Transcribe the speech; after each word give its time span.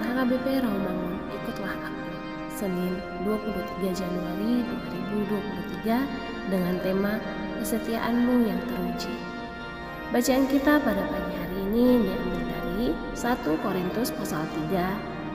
HKBP 0.00 0.64
Rawamangun 0.64 1.20
Ikutlah 1.28 1.76
Aku. 1.76 2.08
Senin 2.48 2.96
23 3.28 3.92
Januari 3.92 4.64
2023 5.84 6.48
dengan 6.48 6.74
tema 6.80 7.20
Kesetiaanmu 7.60 8.48
yang 8.48 8.56
teruji. 8.64 9.12
Bacaan 10.08 10.48
kita 10.48 10.80
pada 10.80 11.04
pagi 11.04 11.32
hari 11.36 11.56
ini 11.68 12.00
diambil 12.00 12.42
dari 12.48 12.86
1 13.12 13.44
Korintus 13.60 14.08
pasal 14.08 14.48
3 14.72 14.72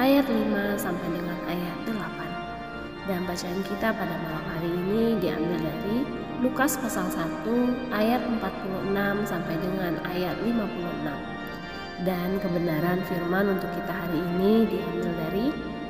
ayat 0.00 0.24
5 0.24 0.80
sampai 0.80 1.08
dengan 1.12 1.36
ayat 1.44 1.76
8 1.84 3.12
dan 3.12 3.20
bacaan 3.28 3.60
kita 3.68 3.92
pada 3.92 4.14
malam 4.24 4.44
hari 4.56 4.72
ini 4.72 5.20
diambil 5.20 5.60
dari 5.60 6.08
Lukas 6.40 6.80
pasal 6.80 7.12
1 7.12 7.44
ayat 7.92 8.24
46 8.24 9.28
sampai 9.28 9.54
dengan 9.60 10.00
ayat 10.08 10.32
56 10.48 11.39
dan 12.04 12.40
kebenaran 12.40 13.00
firman 13.04 13.56
untuk 13.58 13.68
kita 13.76 13.92
hari 13.92 14.18
ini 14.36 14.66
diambil 14.68 15.10
dari 15.28 15.46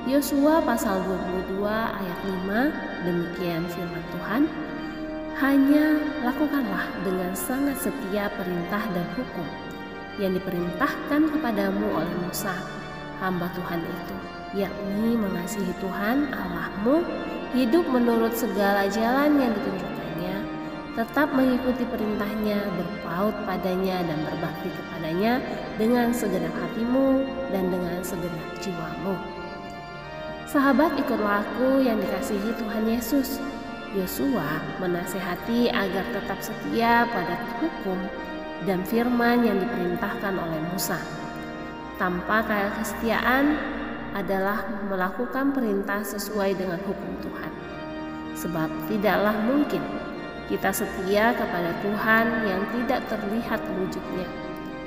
Yosua 0.09 0.65
pasal 0.65 1.05
22 1.05 1.63
ayat 1.71 2.19
5 2.25 3.07
demikian 3.07 3.63
firman 3.71 4.05
Tuhan. 4.17 4.43
Hanya 5.41 5.97
lakukanlah 6.21 6.85
dengan 7.01 7.33
sangat 7.33 7.81
setia 7.81 8.29
perintah 8.37 8.83
dan 8.93 9.07
hukum 9.17 9.49
yang 10.21 10.37
diperintahkan 10.37 11.33
kepadamu 11.33 11.87
oleh 11.97 12.15
Musa 12.29 12.53
hamba 13.25 13.49
Tuhan 13.57 13.81
itu 13.81 14.17
yakni 14.61 15.17
mengasihi 15.17 15.73
Tuhan 15.79 16.29
Allahmu 16.35 17.07
hidup 17.57 17.87
menurut 17.89 18.35
segala 18.35 18.85
jalan 18.91 19.39
yang 19.39 19.53
ditunjukkannya 19.55 19.90
tetap 20.99 21.31
mengikuti 21.31 21.87
perintahnya, 21.87 22.67
berpaut 22.75 23.35
padanya 23.47 24.03
dan 24.03 24.19
berbakti 24.27 24.69
kepadanya 24.75 25.39
dengan 25.79 26.11
segenap 26.11 26.51
hatimu 26.51 27.23
dan 27.55 27.71
dengan 27.71 27.99
segenap 28.03 28.49
jiwamu. 28.59 29.15
Sahabat 30.51 30.99
ikutlah 30.99 31.47
aku 31.47 31.79
yang 31.87 32.03
dikasihi 32.03 32.51
Tuhan 32.59 32.85
Yesus. 32.91 33.39
Yosua 33.91 34.63
menasehati 34.79 35.67
agar 35.71 36.07
tetap 36.15 36.39
setia 36.39 37.11
pada 37.11 37.35
hukum 37.59 37.99
dan 38.67 38.87
firman 38.87 39.43
yang 39.43 39.59
diperintahkan 39.59 40.31
oleh 40.31 40.61
Musa. 40.71 40.99
Tanpa 41.99 42.43
kesetiaan 42.79 43.59
adalah 44.15 44.63
melakukan 44.91 45.55
perintah 45.55 46.03
sesuai 46.03 46.59
dengan 46.59 46.79
hukum 46.83 47.13
Tuhan. 47.23 47.53
Sebab 48.35 48.71
tidaklah 48.91 49.37
mungkin 49.47 49.83
kita 50.51 50.75
setia 50.75 51.31
kepada 51.31 51.71
Tuhan 51.79 52.27
yang 52.43 52.59
tidak 52.75 53.07
terlihat 53.07 53.63
wujudnya. 53.79 54.27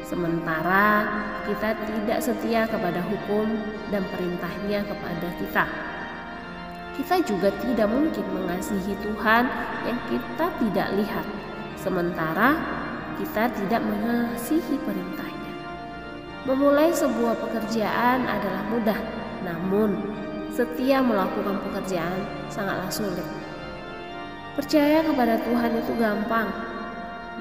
Sementara 0.04 1.08
kita 1.48 1.72
tidak 1.88 2.20
setia 2.20 2.68
kepada 2.68 3.00
hukum 3.08 3.48
dan 3.88 4.04
perintahnya 4.12 4.84
kepada 4.84 5.28
kita. 5.40 5.66
Kita 7.00 7.16
juga 7.24 7.50
tidak 7.64 7.88
mungkin 7.88 8.28
mengasihi 8.36 8.94
Tuhan 9.00 9.44
yang 9.88 10.00
kita 10.12 10.46
tidak 10.60 10.88
lihat. 11.00 11.26
Sementara 11.80 12.60
kita 13.16 13.48
tidak 13.56 13.82
mengasihi 13.88 14.76
perintahnya. 14.84 15.54
Memulai 16.44 16.92
sebuah 16.92 17.40
pekerjaan 17.40 18.28
adalah 18.28 18.68
mudah, 18.68 19.00
namun 19.48 19.96
setia 20.52 21.00
melakukan 21.00 21.56
pekerjaan 21.72 22.20
sangatlah 22.52 22.92
sulit. 22.92 23.26
Percaya 24.54 25.02
kepada 25.02 25.42
Tuhan 25.42 25.82
itu 25.82 25.98
gampang, 25.98 26.46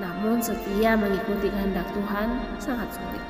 namun 0.01 0.41
setia 0.41 0.97
mengikuti 0.97 1.53
kehendak 1.53 1.85
Tuhan 1.93 2.41
sangat 2.57 2.89
sulit. 2.89 3.21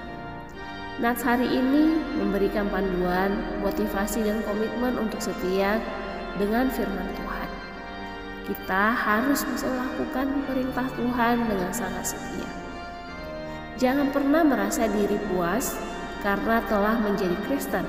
Nats 1.02 1.26
hari 1.26 1.50
ini 1.50 1.99
memberikan 2.14 2.70
panduan, 2.70 3.34
motivasi, 3.58 4.23
dan 4.23 4.38
komitmen 4.46 4.94
untuk 5.02 5.19
setia 5.19 5.82
dengan 6.38 6.70
firman 6.70 7.11
Tuhan. 7.19 7.49
Kita 8.46 8.94
harus 8.94 9.43
melakukan 9.50 10.31
perintah 10.46 10.87
Tuhan 10.94 11.34
dengan 11.50 11.70
sangat 11.75 12.14
setia. 12.14 12.50
Jangan 13.82 14.14
pernah 14.14 14.46
merasa 14.46 14.87
diri 14.87 15.19
puas 15.26 15.75
karena 16.23 16.62
telah 16.70 17.02
menjadi 17.02 17.34
Kristen, 17.50 17.82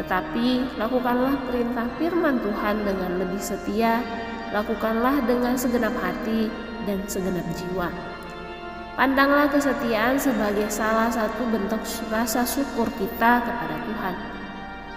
tetapi 0.00 0.80
lakukanlah 0.80 1.36
perintah 1.44 1.92
firman 2.00 2.40
Tuhan 2.40 2.88
dengan 2.88 3.20
lebih 3.20 3.42
setia 3.42 4.00
lakukanlah 4.50 5.22
dengan 5.26 5.54
segenap 5.54 5.94
hati 6.02 6.50
dan 6.86 6.98
segenap 7.06 7.46
jiwa. 7.54 7.88
Pandanglah 8.98 9.48
kesetiaan 9.48 10.18
sebagai 10.20 10.68
salah 10.68 11.08
satu 11.08 11.46
bentuk 11.48 11.80
rasa 12.12 12.44
syukur 12.44 12.90
kita 12.98 13.40
kepada 13.40 13.76
Tuhan. 13.86 14.14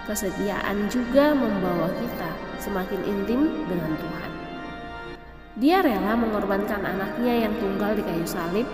Kesetiaan 0.04 0.76
juga 0.92 1.32
membawa 1.32 1.88
kita 1.96 2.30
semakin 2.60 3.00
intim 3.08 3.64
dengan 3.64 3.96
Tuhan. 3.96 4.30
Dia 5.56 5.80
rela 5.80 6.18
mengorbankan 6.18 6.82
anaknya 6.82 7.48
yang 7.48 7.54
tunggal 7.56 7.96
di 7.96 8.02
kayu 8.04 8.26
salib 8.26 8.66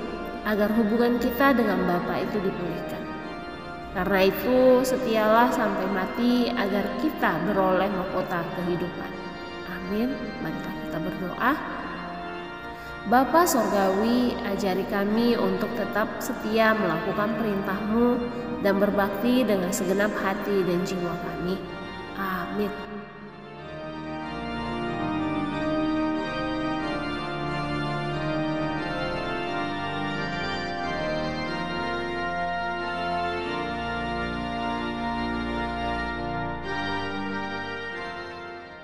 agar 0.49 0.73
hubungan 0.73 1.21
kita 1.21 1.53
dengan 1.53 1.85
Bapa 1.85 2.25
itu 2.25 2.41
dipulihkan. 2.41 3.05
Karena 3.91 4.21
itu, 4.26 4.81
setialah 4.87 5.50
sampai 5.53 5.87
mati 5.93 6.49
agar 6.50 6.87
kita 7.03 7.37
beroleh 7.47 7.91
mahkota 7.91 8.41
kehidupan. 8.56 9.11
Amin. 9.91 10.15
Marilah 10.39 10.75
kita 10.87 10.99
berdoa. 11.03 11.53
Bapa 13.11 13.43
Sorgawi, 13.43 14.39
ajari 14.47 14.87
kami 14.87 15.35
untuk 15.35 15.67
tetap 15.75 16.07
setia 16.23 16.79
melakukan 16.79 17.35
perintahmu 17.43 18.23
dan 18.63 18.79
berbakti 18.79 19.43
dengan 19.43 19.75
segenap 19.75 20.15
hati 20.15 20.63
dan 20.63 20.87
jiwa 20.87 21.11
kami. 21.11 21.59
Amin. 22.15 22.90